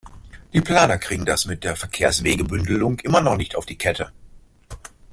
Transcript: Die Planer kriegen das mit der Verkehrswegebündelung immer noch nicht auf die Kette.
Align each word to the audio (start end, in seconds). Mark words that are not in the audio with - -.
Die 0.51 0.61
Planer 0.61 0.97
kriegen 0.97 1.25
das 1.27 1.45
mit 1.45 1.63
der 1.63 1.75
Verkehrswegebündelung 1.75 2.99
immer 3.01 3.21
noch 3.21 3.37
nicht 3.37 3.55
auf 3.55 3.67
die 3.67 3.77
Kette. 3.77 4.11